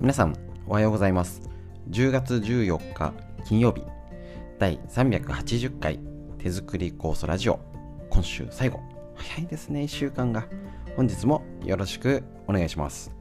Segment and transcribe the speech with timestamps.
[0.00, 0.34] 皆さん
[0.66, 1.42] おはようございます。
[1.90, 3.12] 10月14日
[3.44, 3.82] 金曜日
[4.58, 6.00] 第380回
[6.38, 7.60] 手作り酵素ラジオ。
[8.08, 8.80] 今週最後。
[9.14, 10.46] 早いですね1週間が。
[10.96, 13.12] 本日もよろしくお願いします。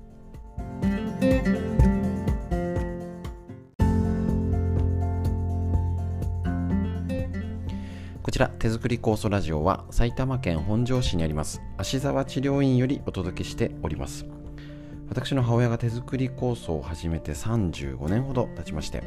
[8.23, 14.38] こちら手作り酵素ラジオは埼玉県本庄市にあります芦沢治療院よりお届けしております。
[15.09, 19.03] 私の母親が手作り酵素を始めて35年ほど経ちまして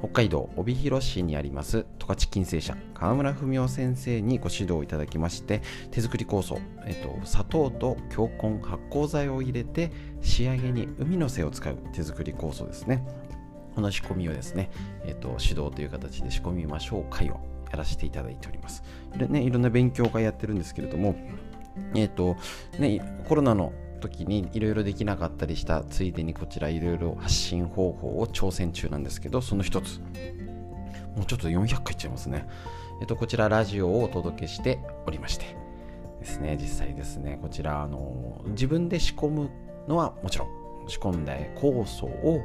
[0.00, 13.06] 北海道帯広市にあります十勝金星社川村文夫先生にご指導いただきまして手作り酵素、えっと、砂糖と強根発酵剤を入れて仕上げに海の背を使う手作り酵素ですね
[13.74, 14.70] この仕込みをですね、
[15.04, 18.82] えっと、指導という形で仕込みましょう会をやらせていただいております。
[19.18, 21.14] でね、いろんな勉強会やってるんですけれども、
[21.94, 22.36] えっ、と、
[22.78, 23.74] ね、コロナの
[24.08, 30.00] 時にいろいろできなかったりしたついでにこちらいろいろ発信方法を挑戦中なんですけど、その一つ、
[31.16, 32.46] もうちょっと400回いっちゃいますね。
[33.00, 35.56] えっ、と、こちらラジオをお届けしておりまして、
[36.20, 39.50] ですね、実際ですね、こちら、あの、自分で仕込む
[39.88, 40.48] のはもちろん、
[40.88, 42.40] 仕込んだ酵素を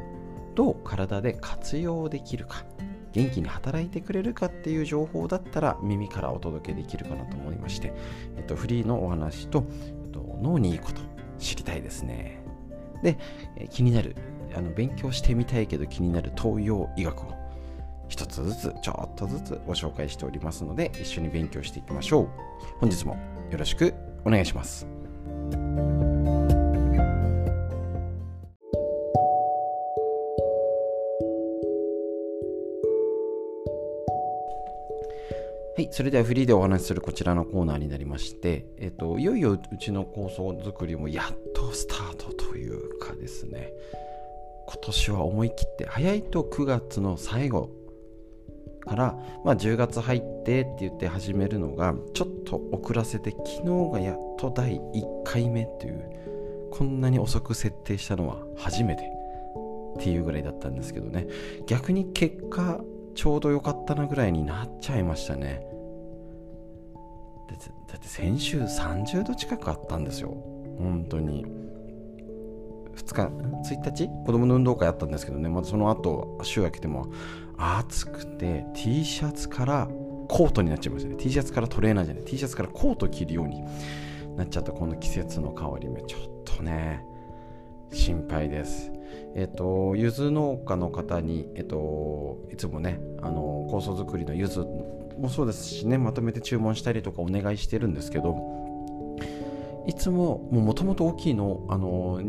[0.55, 2.65] どう体で活用できるか。
[3.13, 7.93] 元気に働いてくれるかっていう情報だったら耳からお届けできるかなと思いまして、
[8.37, 9.65] えっと、フリーのお話と、
[10.05, 11.01] えっと、脳にいいこと
[11.41, 12.39] 知りたいですね。
[13.03, 13.17] で、
[13.69, 14.15] 気になる
[14.55, 17.33] あの勉強してみたいけど気になる東洋医学を
[18.07, 22.29] 一つずつちょっとずつご紹介しておりますので一緒に勉強していきましょう。
[22.79, 23.17] 本日も
[23.49, 23.93] よろしく
[24.25, 24.85] お願いします。
[35.91, 43.73] それではフリーでお話しするこちらのコーナーになりまして、えっと、いよいようちの構想作りもやっとスタートというかですね、
[44.67, 47.69] 今年は思い切って、早いと9月の最後
[48.85, 59.03] から、まあ、10月入ってって言って始めるのが、ちょっと遅らせて、昨日がやっと第1回目っていう、こんなに遅く設定したのは初めて。
[59.97, 61.27] っていうぐらいだったんですけどね、
[61.67, 62.81] 逆に結果、
[63.13, 65.65] ちょうど良かったなぐらいになっちゃいましたね。
[67.87, 70.29] だって先週30度近くあったんですよ。
[70.77, 71.45] 本当に。
[72.95, 73.21] 2日
[73.73, 74.07] 1日？
[74.25, 75.49] 子供の運動会あったんですけどね。
[75.49, 77.11] またその後週明けても
[77.57, 79.87] 暑くて T シャツから
[80.27, 81.15] コートになっちゃいましたね。
[81.17, 82.23] T シャツからトレーナーじゃない。
[82.23, 83.63] T シャツからコート着るように
[84.35, 84.71] なっちゃった。
[84.71, 86.01] この季節の変わり目。
[86.03, 87.03] ちょっとね
[87.91, 88.91] 心配です。
[89.35, 94.65] えっ、と柚子農家の方にえっ、といつもねあの酵素作りの柚子
[95.21, 99.17] もそうですしねまとめて注文したりとかお願いしてるんですけど
[99.87, 102.21] いつももともと大きいのあの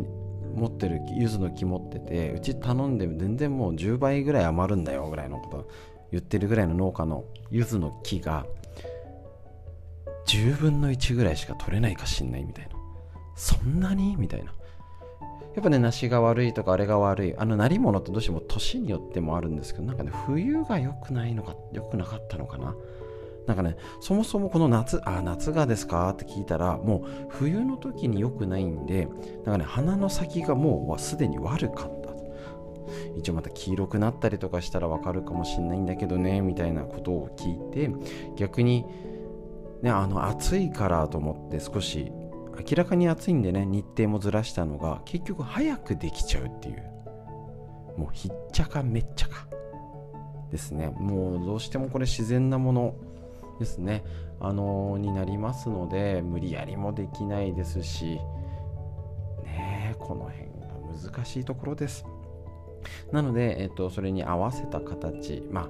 [0.55, 5.69] 持ってる柚子の木持っててうち頼んで全然もう10倍ぐらい余るんだよぐらいのこと
[6.11, 8.47] 言ってるぐらいの農家の柚子の木が
[10.27, 12.73] 10分の1ぐらいしか取れないかしんないみたいな。
[13.35, 14.17] そんなに？
[14.17, 14.53] みたいな。
[15.55, 22.75] やっぱね梨が悪いとかあれが悪いあのなり物ってどうしても年によってもあるんですけどなんかね冬が良くないのか良くなかったのかな。
[23.47, 29.09] なんかねそもそもこの夏あ夏がですかって聞いたらもう冬の時に良くないんで
[29.45, 32.03] なんかね花の先がもうすでに悪かった。
[33.17, 37.91] 一応また黄色くなったりとかしたらわかるかもしんないんだけどねみたいなことを聞いて
[38.37, 38.85] 逆に
[39.83, 42.13] ねあの暑いからと思って少し
[42.59, 46.93] 明らかに暑いんでね日程もずらしたのが結局早くできちゃうっていう。
[47.97, 49.47] もうひっちゃかめっちゃか。
[50.51, 50.89] ですね。
[50.89, 52.95] もうどうしてもこれ自然なもの
[53.59, 54.05] ですね。
[54.41, 58.19] あのー、になりますので無理やりもできないですし
[59.45, 62.05] ねこの辺が難しいところです。
[63.13, 65.69] なので、えっと、それに合わせた形まあ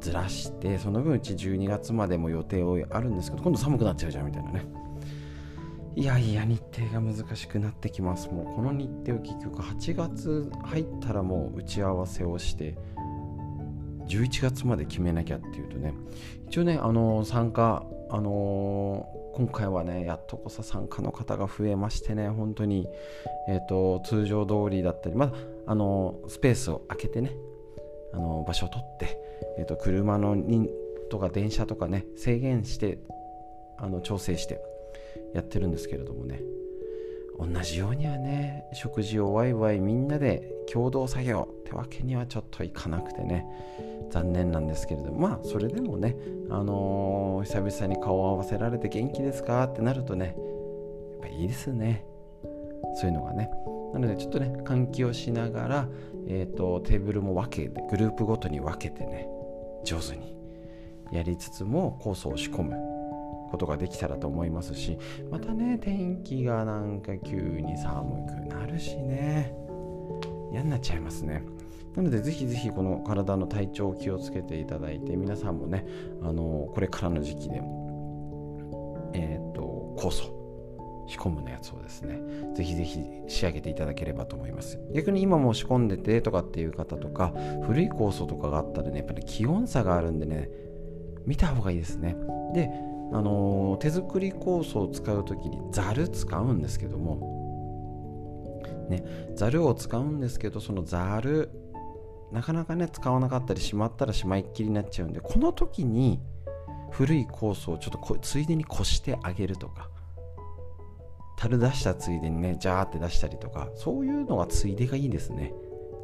[0.00, 4.64] ずらしてその分うち12月までも予定をあるんですけど今度寒くなっちゃうじゃんみたいなね。
[5.96, 8.28] いやいや日程が難しくなってきます。
[8.28, 12.76] もうこの日程を結局8月入ったらもう打ち合わせをして
[14.08, 15.94] 11月まで決めなきゃっていうとね
[16.48, 22.88] 一応ねあの参加あのー、今回はねやっとこそ参加の方が増えましてね本当に
[23.48, 25.32] えっ、ー、と通常通りだったりまだ
[25.66, 27.32] あの、スペースを空けてね
[28.14, 29.20] あの場所を取って、
[29.58, 30.66] えーと、と車の人
[31.10, 32.98] とか電車とかね制限して
[33.76, 34.60] あの調整して
[35.34, 36.42] やってるんですけれどもね。
[37.38, 43.46] 同じようにはね食事をワイワイみんなで共同作業ってわけにはちょっといかなくてね。
[44.10, 46.16] 残念なんですけれどもまあそれでもね
[46.48, 52.04] あのー、久々に顔を合わせられて元気ですかってなるとねやっぱいいですね。
[52.94, 53.50] そういうのがね。
[53.92, 55.88] なのでちょっとね換気をしながら、
[56.26, 59.28] えーと、テーブルも分けてグループごとに分けてね
[59.84, 60.36] 上手に
[61.12, 62.97] やりつつも酵素を仕込む。
[63.48, 64.98] ことができたらと思いますし
[65.30, 69.54] またね天気がなんか急に寒くなるしね。
[70.50, 71.44] 嫌になっちゃいますね。
[71.94, 75.84] なのでぜひぜひこの体の体調を気をつけていただいて皆さんもね
[76.22, 77.62] あのこれからの時期で
[79.14, 80.34] えっ、ー、と酵素
[81.08, 82.20] 仕込むのやつをですね
[82.54, 84.78] ぜひぜひ仕上げていただければと思います。
[84.94, 87.32] 逆に今も仕込んでてとかっていう方とか
[87.64, 90.50] 古い酵素とかがあったらねやっぱり気温差があるんでね
[91.26, 92.16] 見た方がいいですね。
[92.54, 92.70] で
[93.12, 97.38] あの、手作り酵素を使う時にざる使うんですけども
[98.88, 101.50] ねざるを使うんですけどそのざる
[102.32, 106.20] なかなかね使わなかったりしまったらしまいっきりになっちゃうんでこの時に
[106.90, 109.90] 古い酵素をちょっとついでにこしてあげるとか
[111.36, 115.54] 樽出したついでにねジャーって出したりとかそういうのはついでがいいですね。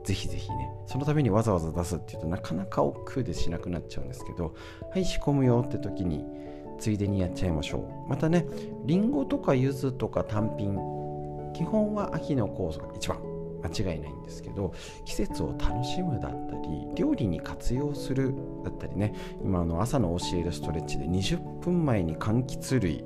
[0.05, 0.71] ぜひぜひね。
[0.87, 4.55] そのためにわざわざ出すっていうとなかなか億劫でしなくなっちゃうんですけど
[4.93, 6.25] はい仕込むよって時に
[6.79, 8.09] ついでにやっちゃいましょう。
[8.09, 8.47] またね
[8.85, 10.75] りんごとか柚子とか単品
[11.55, 13.35] 基本は秋の酵素が一番。
[13.65, 14.75] 間違いないんですけど
[15.07, 23.05] 季節を楽しむだったり料理に活用するだったりね今の朝の教えるストレッチで20分前に柑橘類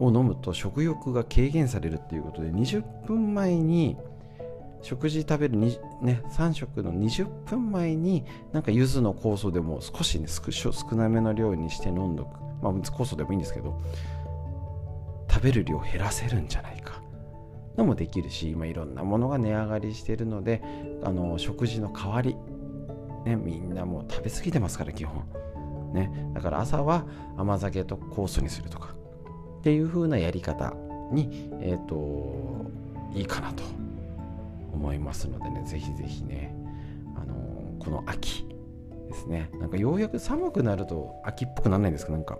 [0.00, 3.96] を飲むと食欲が軽減されるっていうことで20分前に
[4.82, 12.40] 食事食べる、ね、3食の20分前になんか柚子の酵素でも少しね少なめの量にして飲んどく。
[12.62, 13.80] まあ酵素でもいいんですけど
[15.30, 17.00] 食べる量減らせるんじゃないか。
[17.76, 20.62] のもできるし今いろんなものが値上がりしているので
[21.04, 22.34] あの食事の代わり、
[23.24, 25.24] ね、みんなもう食べ過ぎてますから基本、
[25.94, 28.98] ね、だから朝は甘酒と酵素にするとか。
[29.58, 30.74] っていう風なやり方
[31.12, 32.70] に、えーと、
[33.14, 33.62] いいかなと。
[34.78, 36.54] 思いますのでねぜひぜひね、
[37.16, 38.46] あのー、この秋
[39.08, 39.50] ですね。
[39.58, 42.12] なんかようやく寒くなると秋っぽくならないんですか？
[42.12, 42.38] なんか。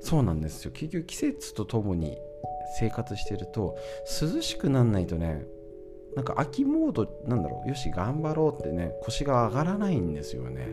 [0.00, 0.70] そうなんですよ。
[0.72, 2.16] 結局季節とともに
[2.78, 3.76] 生活してると
[4.22, 5.44] 涼しくなんないとね
[6.16, 7.68] なんか秋モードなんだろう。
[7.68, 10.68] よし頑張ろうってね腰が上がらないんですよね。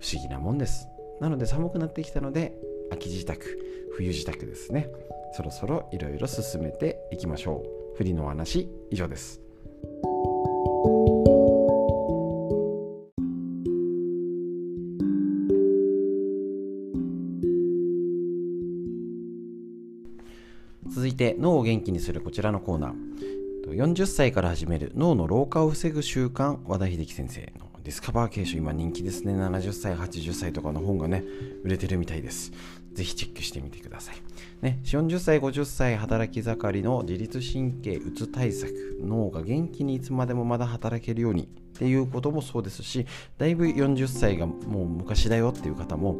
[0.00, 0.86] 不思議なもんです。
[1.20, 2.54] なので寒くなってきたので
[2.92, 3.34] 秋支度
[3.96, 4.90] 冬支度ですね。
[5.32, 7.79] そろそろいろいろ進めていきましょう。
[7.96, 9.40] フリのお話以上です。
[20.88, 23.10] 続いて脳を元気にするこちらのコーナー。
[23.70, 29.32] 40歳から始める脳の老化を防ぐ習慣和田秀樹先生のディスカバー形式今人気ですね。
[29.32, 31.22] 70歳80歳とかの本がね
[31.62, 32.52] 売れてるみたいです。
[32.92, 34.16] ぜひチェックしてみてください。
[34.62, 41.46] ね、40歳、50歳働き盛りの自律神経うつ対策、脳が元気にいつまでもまだ働けるようにっ
[41.78, 43.06] ていうこともそうですし、
[43.38, 46.18] だいぶ40歳がもう昔だよっていう方も、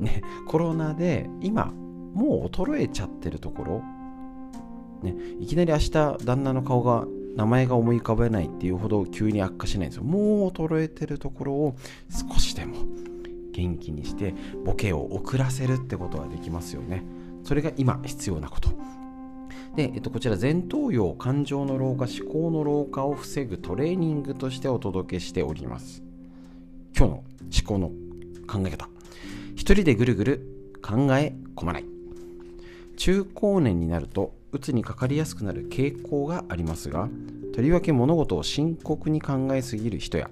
[0.00, 1.72] ね、コロナで今、
[2.14, 3.82] もう衰えちゃってるところ、
[5.02, 5.90] ね、いきなり明日
[6.24, 10.04] 旦那の顔が名前が思い浮かべないっていうほど急に悪化しないんですよ。
[10.04, 11.76] もう衰えてるところを
[12.10, 12.76] 少しでも
[13.56, 17.02] 元気にしてボケを遅らせるってことができますよね。
[17.42, 18.68] それが今必要なこと。
[19.76, 26.02] で、えっと、こちら前頭葉感情の老化思考の老化を防ぐトレーニングとしてお届けしております。
[26.96, 27.24] 今日の思
[27.66, 27.88] 考の
[28.46, 28.88] 考え方。
[29.54, 31.84] 一人でぐるぐる考え込まない。
[32.96, 37.08] 中高年になるとうつにかかりやすくなる傾向がありますが
[37.54, 40.30] とりわけ物事を深刻に考えすぎる人や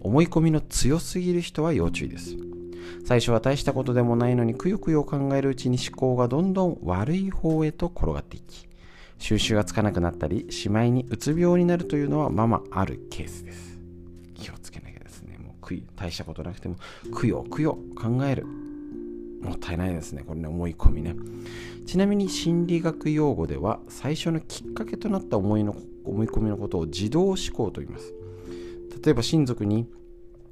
[0.00, 2.51] 思い込みの強すぎる人は要注意です。
[3.04, 8.68] 最初は大したことでもないのにくよくよ考えるうちに思考がどんどん悪い方へと転がっていき
[9.22, 13.78] 収集がつかなくなったりしまいにうつ病になるというのはままあるケースです。
[14.34, 15.38] 気をつけなきゃですね。
[15.38, 16.74] もうくい大したことなくても
[17.14, 18.44] くよくよ考える。
[19.40, 20.24] もったいないですね。
[20.26, 21.14] これね思い込みね。
[21.86, 28.12] ちなみに心理学用語では最初のきっかけとなった思いの思い込みのことを自動思考と言います。
[29.04, 29.86] 例えば親族に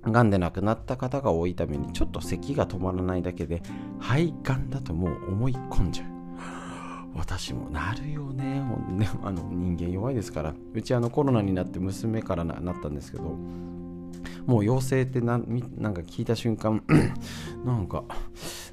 [0.04, 3.62] がんで亡くなった方が多いためにちょっと咳が止まらないだけで
[3.98, 6.20] 肺がんだともう思い込んじゃう。
[7.14, 8.60] 私もなるよね。
[8.60, 10.54] もうねあの人間弱いですから。
[10.72, 13.36] うちあのコロナになって娘からなったんですけど
[14.46, 15.38] もう陽性ってな
[15.76, 16.82] なんか聞いた瞬間
[17.64, 18.04] なんか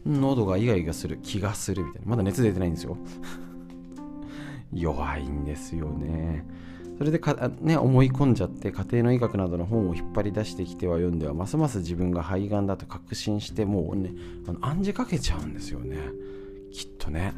[0.05, 2.07] 喉がイガイガする気がするみたいな。
[2.09, 2.97] まだ熱出てないんですよ。
[4.71, 6.45] 弱いんですよね。
[6.97, 14.11] それでか、ね、思い込んじゃって家庭の医学などの本を引っ張り出してきては読んではますます自分が肺がんだと確信してもうね
[14.47, 15.97] あの暗示かけちゃうんですよね。
[16.71, 17.33] きっとね。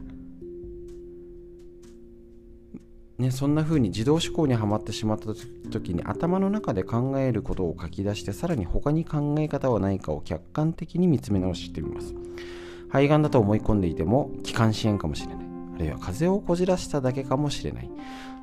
[3.18, 5.34] ね、そんな風に自動思考にはまってしまった
[5.70, 12.14] 時に頭の中で考えることを書き出してさらに他に考え方はないかを客観的に見つめ直してみます。
[12.88, 15.49] 肺がんだと思い込んでいても気管支炎かもしれない
[15.80, 17.90] るいは風邪をこじらしただけかもしれない。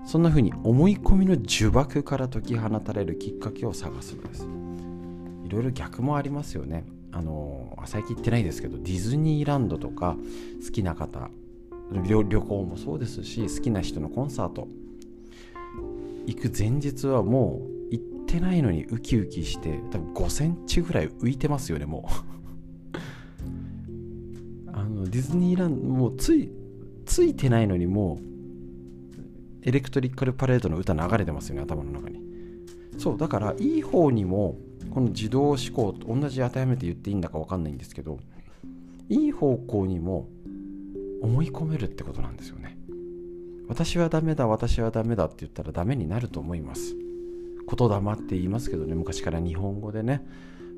[0.05, 4.47] そんな風に思い込みの呪縛から解き放たれるきっかけを探すのです。
[5.45, 6.85] いろいろ逆もありますよね。
[7.13, 10.17] あの最近行ってないですけどディズニーランドとか
[10.65, 11.31] 好きな方
[11.91, 14.69] 旅行もそうですし好きな人のコンサート。
[16.27, 22.09] 行く前日はもう行ってないのにウキウキして多分5センチぐらい浮いてますよねも
[22.95, 22.99] う。
[24.73, 26.51] あのディズニーランドもうつい
[27.07, 32.21] ついてないのにもうエレクトリカルパレードの歌流れてますよね頭の中に。
[32.99, 34.57] そうだからいい方にも
[34.91, 38.19] この自動思考と同じ当てはめて言っていいんだか分かんないんですけど
[39.09, 40.29] いい方向にも
[41.23, 42.77] 思い込めるってことなんですよね。
[43.69, 46.95] 私はダメだ私はダメだって言ったらダメになると思います。
[47.69, 50.25] 言霊って言いますけどね昔から日本語でね。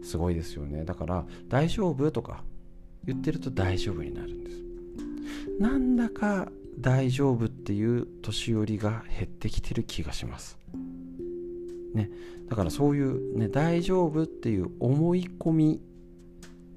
[0.02, 0.84] すごいですよね。
[0.84, 2.42] だから大丈夫とか
[3.04, 4.67] 言ってると大丈夫になるんです。
[5.58, 10.58] なんだか大丈夫っていう年寄りが減ってきてる気がします。
[11.94, 12.10] ね。
[12.48, 15.80] だからそういうね大丈夫っていう思い込み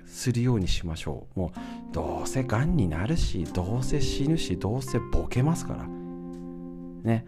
[0.06, 1.39] するようにしましょう。
[1.39, 5.88] もうどうせがんになるしどうせ死ぬしどうせボケますから。
[7.03, 7.25] ね。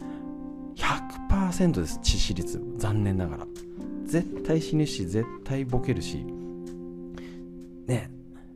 [0.75, 2.61] 100%です致死率。
[2.77, 3.47] 残念ながら。
[4.05, 6.25] 絶対死ぬし絶対ボケるし。
[7.87, 8.11] ね。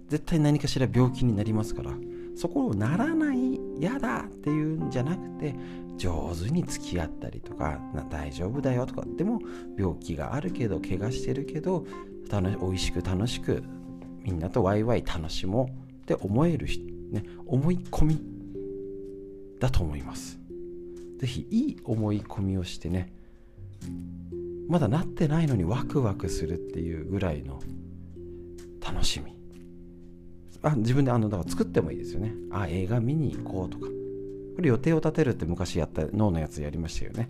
[0.09, 1.91] 絶対何かしら病気になりますから。
[2.37, 5.55] そこをならない嫌だっていうんじゃなくて
[5.97, 9.39] 上手に付き合ったりとか大丈夫だよとかでも
[9.75, 11.85] 病気があるけど怪我してるけど
[12.29, 13.63] 楽美味しく楽しく
[14.21, 16.67] みんなとワイワイ楽しもうって思える、
[17.11, 18.21] ね、思い込み
[19.59, 20.37] だと思います。
[21.19, 23.11] 是非いい思い込みをしてね
[24.67, 27.59] まだなってないのにワクワクするっていうぐらいの
[28.85, 29.36] 楽しみ。
[30.63, 32.33] あ自分であのだから作ってもいいですよね。
[32.51, 33.87] あ映画見に行こうとか。
[34.55, 37.29] これ予定を立てるって昔やった脳のやつやりましたよね。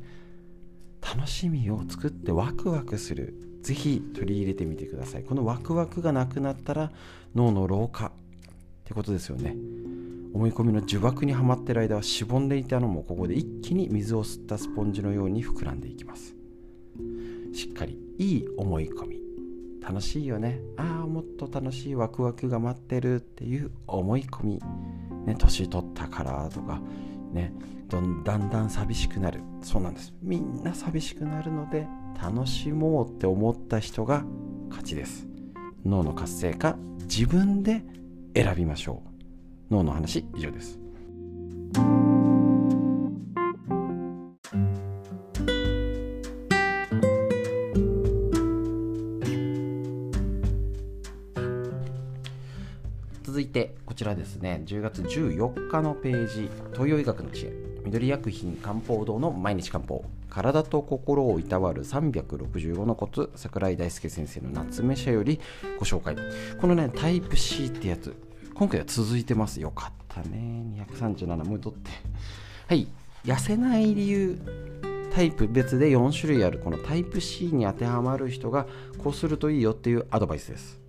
[1.02, 3.34] 楽しみを作ってワクワクする。
[3.62, 5.24] ぜひ取り入れてみてください。
[5.24, 6.92] このワクワクがなくなったら
[7.36, 8.12] 脳の老化っ
[8.86, 9.58] てことですよね。
[10.34, 16.34] 思い込みの呪縛にはまってる間はしぼんでいたのもここで一気に水を吸ったスポンジのように膨らんでいきます。
[17.54, 19.17] しっかりいい思い込み。
[19.88, 20.60] 楽しいよね。
[20.76, 24.62] ああもっと楽しいワクワクが待ってるっていう思い込み。
[25.26, 26.82] ね年取ったからとか
[27.32, 27.54] ね
[27.88, 29.42] どんだんだん寂しくなる。
[29.62, 30.14] そうなんです。
[30.22, 31.88] みんな寂しくなるので
[32.22, 34.26] 楽しもうって思った人が
[34.70, 35.26] 勝ちです。
[35.86, 37.86] 脳の活性化自分で
[38.36, 39.04] 選びましょ
[39.70, 39.74] う。
[39.74, 40.82] 脳の話以上です。
[53.98, 57.54] ちらですね10月14日のページ東洋医学の知恵。
[57.84, 60.06] 緑薬品漢方堂の毎日漢方。
[60.30, 65.40] 体と心をいたわる365のコツ桜井大輔先生の夏目社より
[65.80, 66.16] ご紹介。
[66.62, 68.16] このねタイプ C ってやつ
[68.54, 69.60] 今回は続いてます。
[69.60, 70.86] よかったね。
[70.92, 71.90] 237戻って。
[72.68, 72.88] はい。
[73.26, 74.40] 痩せない理由
[75.12, 76.60] タイプ別で4種類ある。
[76.60, 78.68] このタイプ C に当てはまる人が
[79.00, 80.80] こうするといいよっていうアドバイスです。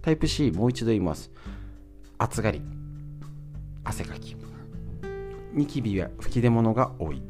[0.00, 1.30] タイプ C もう一度言います。
[2.18, 2.62] 暑がり
[3.84, 4.36] 汗かき。
[5.52, 7.22] ニキビや吹き出物が多い。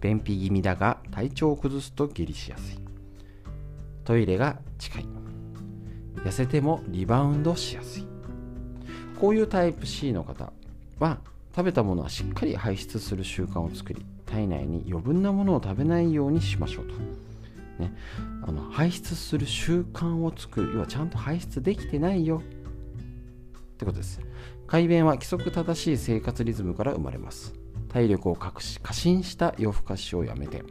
[0.00, 2.78] 便秘気味だが体調を崩すと下痢しやすい。
[4.04, 5.06] トイレが近い。
[6.16, 8.06] 痩せてもリバウンドしやすい。
[9.20, 10.52] こういうタイプ C の方
[10.98, 11.18] は
[11.54, 16.94] 食べたものはしっかり排出する習慣を作り体内に余分なものを食べないようにしましょうと、
[17.82, 17.92] ね、
[18.42, 20.74] あの排出する習慣を作る。
[20.74, 22.42] 要はちゃんと排出できてないよ。
[23.78, 24.20] ってことです。
[24.66, 27.54] 改便は規則正しい生活リズムから生まれます。
[27.88, 30.64] 体力を隠し過信した夜更かしをやめて。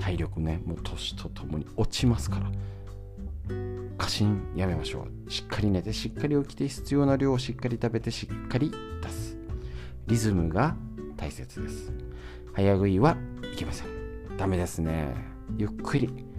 [0.00, 2.52] 体力ねもう年とともに落ちますから。
[3.98, 5.30] 過信やめましょう。
[5.30, 8.70] しっかり寝てしっかり起きて必要な量をしっかり食べてしっかり
[9.02, 9.36] 出す。
[10.06, 10.76] リズムが
[11.16, 11.92] 大切です。
[12.52, 13.16] 早食いは
[13.52, 13.88] いけません。
[14.38, 15.12] ダメですね。
[15.56, 16.30] ゆっくり。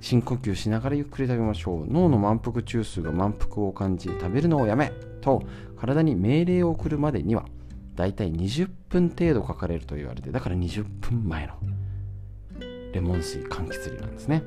[0.00, 1.86] 深呼吸しながらゆっくり食べましょう。
[1.90, 4.92] 脳の満腹中枢が満腹を感じ食べるのをやめ。
[5.24, 5.42] と
[5.76, 7.46] 体に命令を送るまでには
[7.94, 11.54] だいたい20分程度かかれると言われてだから20分前の
[12.92, 14.44] レモン水柑橘類なんですね。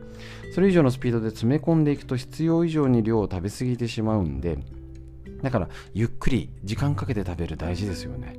[0.53, 4.57] それ以上のスピードで詰め込んでいくと必要以上に量を食べ過ぎてしまうんで
[5.41, 8.35] だからゆっくり時間かけて食べる大事ですよね。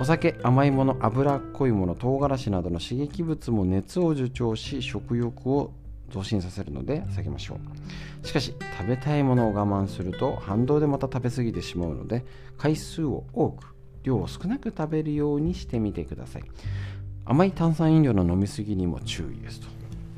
[0.00, 5.72] お酒甘いもの脂っこいもの唐辛子などの刺激物も熱を助長し食欲を
[6.10, 7.58] 増進させるので避けましょ
[8.22, 8.26] う。
[8.26, 12.24] しかし食べたいものを我慢すると反動でまた食べ過ぎてしまうので
[12.56, 16.42] 回数を多く量を少なく食べるようにしてみてください。
[17.24, 19.68] 甘い炭酸飲料の飲み過ぎにも注意ですと。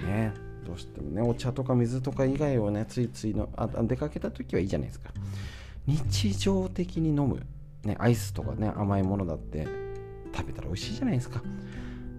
[0.04, 0.32] ね。
[0.66, 5.10] どうしてもねお茶とか水とか以外をねついついのあ出かけた時はいいじゃないですか。
[5.86, 7.46] 日常的に飲む、
[7.84, 9.68] ね、アイスとかね甘いものだって
[10.34, 11.40] 食べたら美味しいじゃないですか。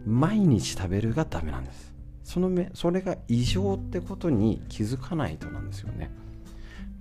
[0.05, 1.93] 毎日食べるがダメなんです。
[2.27, 6.11] そのめそれが異常ってことに気づかないとなんですよね。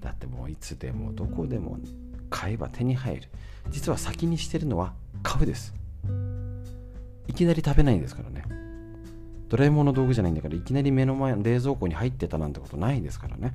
[0.00, 1.80] だってもういつでもどこでも
[2.30, 3.22] 買えば手に入る。
[3.70, 4.92] 実は先にしてるのは
[5.24, 5.74] 買うです。
[7.26, 8.44] いきなり食べないんですからね。
[9.48, 13.52] ドラえもんの道具じゃないんだからいきなり目の前の冷蔵庫に入ってたなんてことないですからね。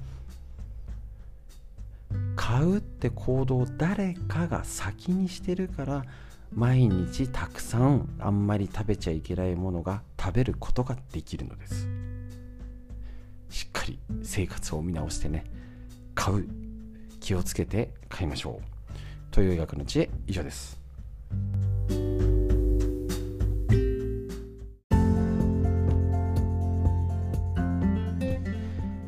[2.35, 6.03] 買うって行動を誰かが先にしてるから
[6.53, 11.87] 毎日たくさんあんまり食べちゃいけないものが食べることができるのです。
[13.49, 15.45] しっかり生活を見直してね
[16.13, 16.47] 買う
[17.19, 18.65] 気をつけて買いましょう。
[19.31, 20.79] という医学の知恵以上です。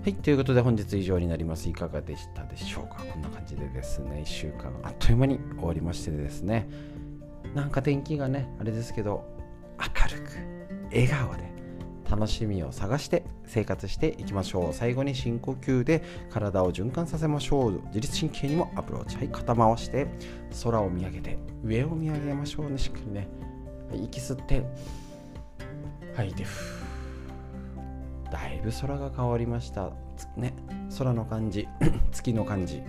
[0.03, 1.69] はい、ということで本日以上になります。
[1.69, 3.03] いかがでしたでしょうか？
[3.03, 6.67] こんな感じでですね、1週間あっという間に終わりましてですね、
[7.53, 9.23] なんか天気がね、あれですけど、
[9.79, 10.31] 明るく、
[10.91, 11.53] 笑顔で、
[12.09, 14.73] 楽しみを探して生活していきましょう。
[14.73, 17.81] 最後に深呼吸で体を循環させましょう。
[17.87, 19.17] 自律神経にもアプローチ。
[19.17, 20.07] はい、肩回して、
[20.63, 23.27] 空を見上げて、上を見上げましょうね、しっかりね。
[23.89, 24.63] はい、息吸って、
[26.15, 26.83] 吐いて、ふ
[28.33, 29.91] だいぶ空が変わりました
[30.35, 30.55] ね
[30.97, 31.67] 空の感じ
[32.11, 32.81] 月の感じ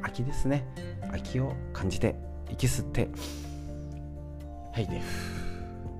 [0.00, 0.66] 秋ですね
[1.12, 2.16] 秋を感じて
[2.50, 3.10] 息吸って
[4.72, 5.02] はいね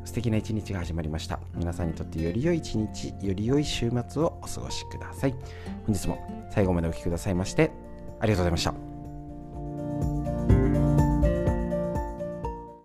[0.04, 1.38] 素敵な一日が始まりました。
[1.54, 5.34] 皆さんにとってより良い一日より良い週末をお過ごしください。
[5.86, 6.18] 本日も
[6.50, 7.70] 最後までお聴きくださいまして
[8.18, 8.89] ありがとうございました。